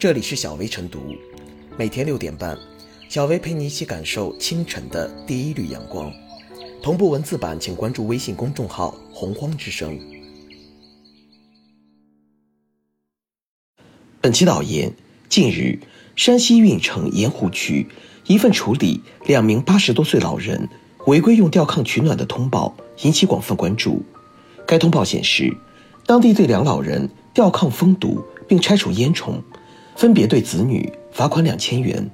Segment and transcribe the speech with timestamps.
[0.00, 1.14] 这里是小薇晨读，
[1.76, 2.56] 每天六点半，
[3.10, 6.10] 小薇陪你一起感受清晨的第一缕阳光。
[6.82, 10.00] 同步文字版，请关注微信公众号“洪荒之声”。
[14.22, 14.90] 本期导言：
[15.28, 15.78] 近日，
[16.16, 17.86] 山西运城盐湖区
[18.24, 20.66] 一份处理两名八十多岁老人
[21.08, 24.02] 违规用吊炕取暖的通报引起广泛关注。
[24.66, 25.54] 该通报显示，
[26.06, 29.34] 当地对两老人吊炕封堵并拆除烟囱。
[29.96, 32.08] 分别对子女罚款两千元，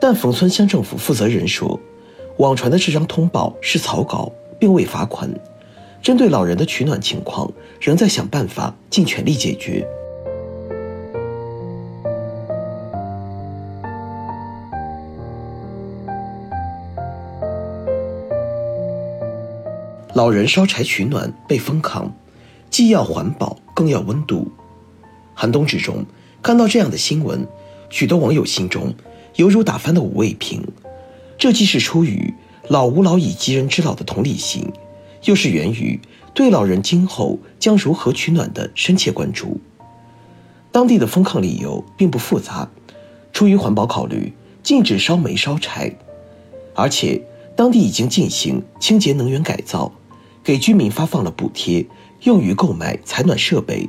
[0.00, 1.80] 但冯村乡政府负责人说，
[2.36, 5.28] 网传的这张通报是草稿，并未罚款。
[6.00, 9.84] 针对老人的取暖情况，仍在想办法尽全力解决。
[20.14, 22.12] 老人烧柴取暖被封扛，
[22.70, 24.46] 既要环保，更要温度。
[25.34, 26.04] 寒冬之中。
[26.42, 27.46] 看到这样的新闻，
[27.90, 28.94] 许多网友心中
[29.34, 30.62] 犹如打翻的五味瓶。
[31.38, 32.32] 这既是出于
[32.68, 34.72] “老吾老以及人之老”的同理心，
[35.24, 36.00] 又是源于
[36.32, 39.60] 对老人今后将如何取暖的深切关注。
[40.72, 42.70] 当地的封炕理由并不复杂，
[43.32, 45.94] 出于环保考虑，禁止烧煤烧柴，
[46.74, 47.22] 而且
[47.56, 49.92] 当地已经进行清洁能源改造，
[50.44, 51.86] 给居民发放了补贴，
[52.22, 53.88] 用于购买采暖设备。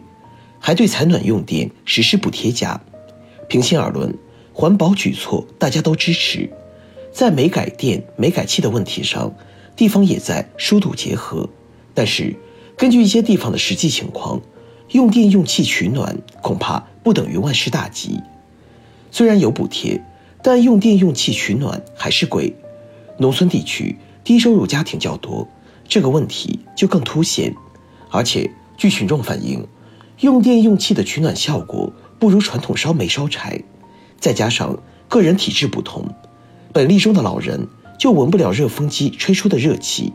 [0.59, 2.81] 还对采暖用电实施补贴价。
[3.47, 4.13] 平心而论，
[4.53, 6.49] 环保举措大家都支持，
[7.11, 9.33] 在煤改电、煤改气的问题上，
[9.75, 11.47] 地方也在疏堵结合。
[11.93, 12.35] 但是，
[12.75, 14.41] 根据一些地方的实际情况，
[14.91, 18.19] 用电用气取暖恐怕不等于万事大吉。
[19.11, 20.03] 虽然有补贴，
[20.43, 22.53] 但用电用气取暖还是贵。
[23.17, 25.47] 农村地区低收入家庭较多，
[25.87, 27.55] 这个问题就更凸显。
[28.11, 29.65] 而且，据群众反映。
[30.19, 33.61] 用电用气的取暖效果不如传统烧煤烧柴，
[34.19, 36.05] 再加上个人体质不同，
[36.73, 37.67] 本例中的老人
[37.99, 40.11] 就闻不了热风机吹出的热气。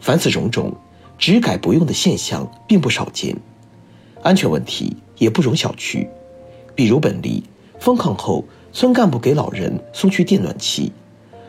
[0.00, 0.74] 凡此种种，
[1.16, 3.34] 只改不用的现象并不少见。
[4.22, 6.06] 安全问题也不容小觑，
[6.74, 7.42] 比如本例
[7.80, 10.92] 封炕后，村干部给老人送去电暖器，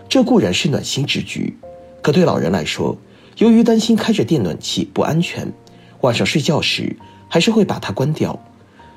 [0.07, 1.57] 这固然是暖心之举，
[2.01, 2.97] 可对老人来说，
[3.39, 5.51] 由于担心开着电暖器不安全，
[5.99, 6.95] 晚上睡觉时。
[7.27, 8.39] 还是会把它关掉，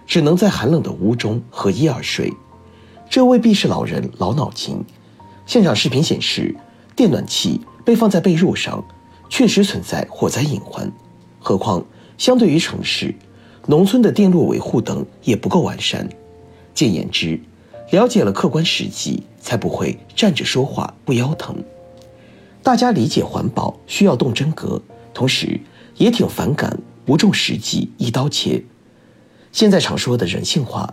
[0.06, 2.32] 只能在寒冷的屋中和衣而睡，
[3.08, 4.84] 这未必是老人老脑筋。
[5.46, 6.54] 现场视频显示，
[6.94, 8.84] 电暖器被放在被褥上，
[9.28, 10.90] 确实存在火灾隐患。
[11.38, 11.84] 何况
[12.18, 13.14] 相对于城市，
[13.66, 16.08] 农村的电路维护等也不够完善。
[16.74, 17.40] 简言之，
[17.90, 21.56] 了解了客观实际，才不会站着说话不腰疼。
[22.62, 24.82] 大家理解环保需要动真格，
[25.14, 25.60] 同时
[25.96, 26.76] 也挺反感。
[27.06, 28.62] 不重实际，一刀切。
[29.52, 30.92] 现在常说的人性化，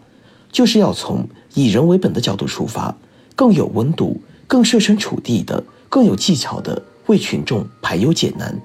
[0.52, 2.96] 就是要从以人为本的角度出发，
[3.36, 8.58] 更有温度、更设身处地的、更有技巧的为群众排忧解难。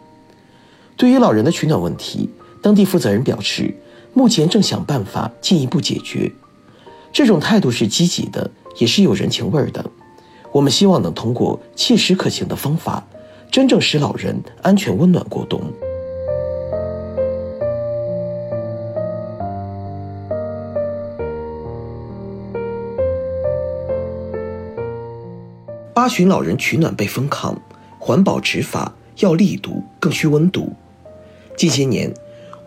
[0.97, 2.29] 对于老人的取暖问题，
[2.63, 3.75] 当地负责人表示，
[4.13, 6.31] 目前正想办法进一步解决。
[7.11, 9.85] 这种态度是积极的，也是有人情味儿的。
[10.53, 13.05] 我们希望能通过切实可行的方法，
[13.51, 15.63] 真正使老人安全温暖过冬。
[25.99, 27.61] 八旬老人取暖被封抗，
[27.99, 30.73] 环保执法要力度，更需温度。
[31.57, 32.15] 近些年，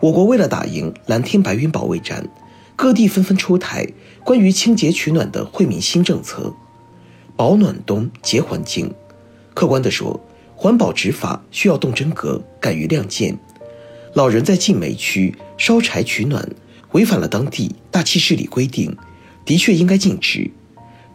[0.00, 2.28] 我国为了打赢蓝天白云保卫战，
[2.76, 3.88] 各地纷纷出台
[4.22, 6.54] 关于清洁取暖的惠民新政策，
[7.34, 8.92] 保暖冬洁环境。
[9.54, 10.20] 客观地说，
[10.54, 13.38] 环保执法需要动真格，敢于亮剑。
[14.12, 16.46] 老人在禁煤区烧柴取暖，
[16.90, 18.94] 违反了当地大气治理规定，
[19.46, 20.50] 的确应该禁止。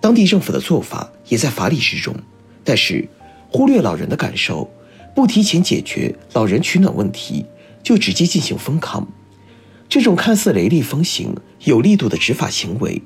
[0.07, 2.15] 当地政府的做法也在法理之中，
[2.63, 3.05] 但是
[3.49, 4.71] 忽略老人的感受，
[5.13, 7.45] 不提前解决老人取暖问题，
[7.83, 9.03] 就直接进行封炕，
[9.89, 11.35] 这种看似雷厉风行、
[11.65, 13.01] 有力度的执法行为，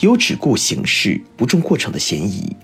[0.00, 2.56] 有只顾形式不重过程的嫌疑。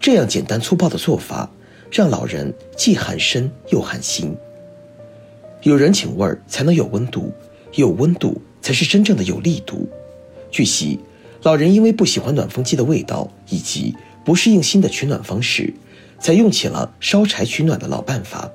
[0.00, 1.50] 这样简单粗暴的做法，
[1.90, 4.34] 让老人既寒身又寒心。
[5.60, 7.30] 有人情味儿才能有温度，
[7.74, 9.86] 有温度才是真正的有力度。
[10.50, 10.98] 据悉。
[11.44, 13.94] 老人因为不喜欢暖风机的味道，以及
[14.24, 15.74] 不适应新的取暖方式，
[16.18, 18.50] 才用起了烧柴取暖的老办法。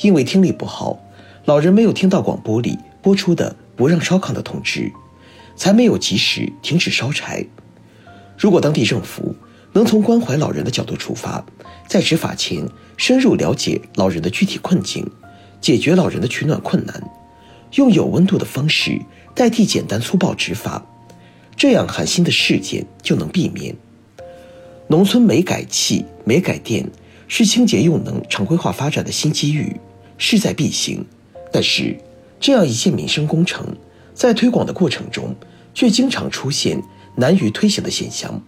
[0.00, 0.96] 因为听力不好，
[1.44, 4.92] 老人没有听到广播里播出的不让烧炕的通知，
[5.56, 7.44] 才没有及时停止烧柴。
[8.38, 9.34] 如果当地政府
[9.72, 11.44] 能从关怀老人的角度出发，
[11.88, 12.64] 在执法前
[12.96, 15.04] 深入了解老人的具体困境，
[15.60, 17.02] 解决老人的取暖困难，
[17.72, 19.00] 用有温度的方式
[19.34, 20.86] 代替简单粗暴执法。
[21.56, 23.74] 这样寒心的事件就能避免。
[24.88, 26.88] 农村煤改气、煤改电
[27.26, 29.76] 是清洁用能常规化发展的新机遇，
[30.18, 31.04] 势在必行。
[31.50, 31.96] 但是，
[32.40, 33.76] 这样一件民生工程，
[34.12, 35.34] 在推广的过程中，
[35.72, 36.82] 却经常出现
[37.16, 38.42] 难于推行的现象，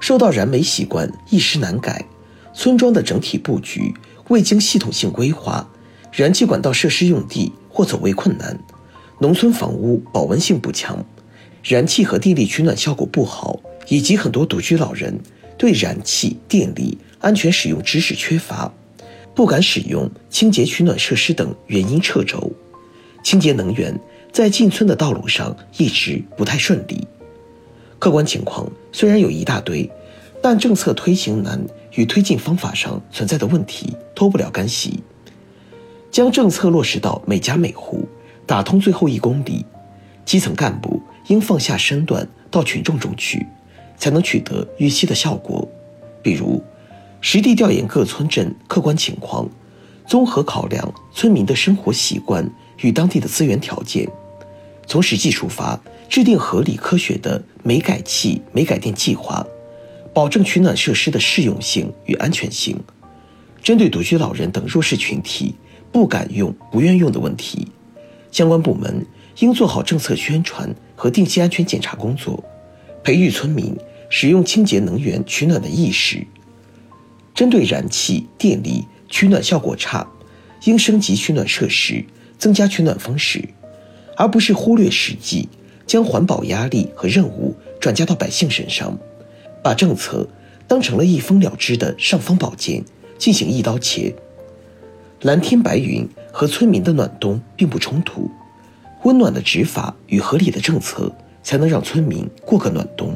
[0.00, 2.04] 受到燃煤习惯一时难改，
[2.52, 3.94] 村庄的整体布局
[4.28, 5.66] 未经系统性规划，
[6.12, 8.58] 燃气管道设施用地或走位困难，
[9.20, 11.04] 农村房屋保温性不强，
[11.64, 13.58] 燃气和电力取暖效果不好，
[13.88, 15.18] 以及很多独居老人。
[15.56, 18.70] 对燃气、电力安全使用知识缺乏，
[19.34, 22.52] 不敢使用清洁取暖设施等原因掣肘，
[23.22, 23.98] 清洁能源
[24.32, 27.06] 在进村的道路上一直不太顺利。
[28.00, 29.88] 客观情况虽然有一大堆，
[30.42, 31.64] 但政策推行难
[31.94, 35.02] 与推进方法上存在的问题脱不了干系。
[36.10, 38.06] 将政策落实到每家每户，
[38.44, 39.64] 打通最后一公里，
[40.24, 43.46] 基层干部应放下身段到群众中去。
[43.96, 45.66] 才能取得预期的效果，
[46.20, 46.62] 比如
[47.20, 49.48] 实地调研各村镇客观情况，
[50.04, 52.44] 综合考量村民的生活习惯
[52.82, 54.06] 与当地的资源条件，
[54.84, 59.46] 从实际出发制定合理科学的煤改气、煤改电计划，
[60.12, 62.76] 保证取暖设施的适用性与安全性。
[63.62, 65.54] 针对独居老人等弱势群体
[65.92, 67.68] 不敢用、不愿用的问题，
[68.32, 69.06] 相关部门
[69.38, 70.74] 应做好政策宣传
[71.04, 72.42] 和定期安全检查工作。
[73.02, 73.76] 培育村民
[74.08, 76.26] 使用清洁能源取暖的意识，
[77.34, 80.08] 针对燃气、电力取暖效果差，
[80.64, 82.02] 应升级取暖设施，
[82.38, 83.46] 增加取暖方式，
[84.16, 85.46] 而不是忽略实际，
[85.86, 88.98] 将环保压力和任务转嫁到百姓身上，
[89.62, 90.26] 把政策
[90.66, 92.82] 当成了一封了之的尚方宝剑
[93.18, 94.14] 进行一刀切。
[95.20, 98.30] 蓝天白云和村民的暖冬并不冲突，
[99.04, 101.10] 温暖的执法与合理的政策。
[101.44, 103.14] 才能让村民过个暖冬。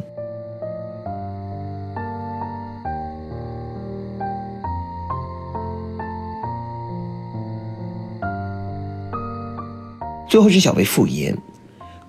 [10.28, 11.36] 最后是小薇复言，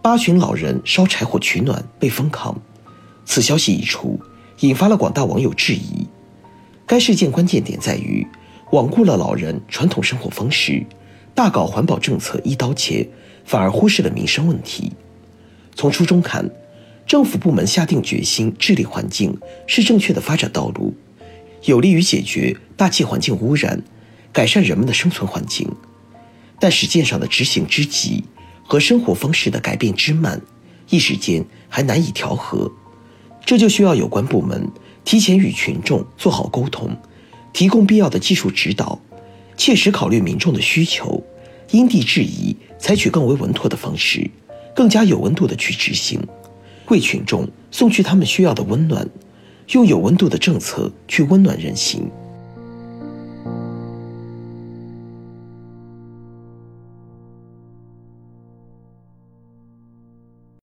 [0.01, 2.53] 八旬老人烧柴火取暖被封抗，
[3.23, 4.19] 此消息一出，
[4.59, 6.05] 引发了广大网友质疑。
[6.85, 8.27] 该事件关键点在于
[8.71, 10.85] 罔顾了老人传统生活方式，
[11.33, 13.07] 大搞环保政策一刀切，
[13.49, 14.91] 反而忽视了民生问题。
[15.75, 16.47] 从初中看，
[17.07, 19.35] 政府部门下定决心治理环境
[19.65, 20.93] 是正确的发展道路，
[21.63, 23.81] 有利于解决大气环境污染，
[24.31, 25.67] 改善人们的生存环境。
[26.59, 28.23] 但实践上的执行之急
[28.67, 30.39] 和生活方式的改变之慢，
[30.91, 32.71] 一时间还难以调和。
[33.43, 34.69] 这就需要有关部门
[35.03, 36.95] 提前与群众做好沟通，
[37.51, 38.99] 提供必要的技术指导，
[39.57, 41.23] 切实考虑民众的需求，
[41.71, 44.27] 因地制宜，采取更为稳妥的方式。
[44.73, 46.21] 更加有温度的去执行，
[46.87, 49.05] 为群众送去他们需要的温暖，
[49.71, 52.09] 用有温度的政策去温暖人心。